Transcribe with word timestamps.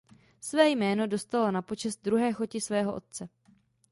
Své 0.41 0.69
jméno 0.69 1.07
dostala 1.07 1.51
na 1.51 1.61
počest 1.61 2.03
druhé 2.03 2.33
choti 2.33 2.61
svého 2.61 2.93
otce. 2.95 3.29